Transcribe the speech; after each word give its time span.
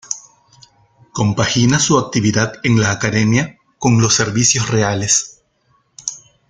Compagina 1.11 1.77
su 1.77 1.99
actividad 1.99 2.53
en 2.63 2.81
la 2.81 2.89
academia 2.89 3.59
con 3.77 4.01
los 4.01 4.15
servicios 4.15 4.67
reales. 4.67 5.43